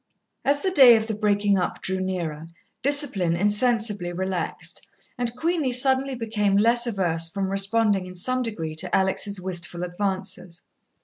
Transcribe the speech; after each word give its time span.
As 0.43 0.63
the 0.63 0.71
day 0.71 0.95
of 0.97 1.05
the 1.05 1.13
breaking 1.13 1.59
up 1.59 1.79
drew 1.79 1.99
nearer, 2.01 2.47
discipline 2.81 3.35
insensibly 3.35 4.11
relaxed, 4.11 4.87
and 5.15 5.35
Queenie 5.35 5.71
suddenly 5.71 6.15
became 6.15 6.57
less 6.57 6.87
averse 6.87 7.29
from 7.29 7.49
responding 7.51 8.07
in 8.07 8.15
some 8.15 8.41
degree 8.41 8.73
to 8.77 8.95
Alex' 8.95 9.39
wistful 9.39 9.83
advances. 9.83 10.63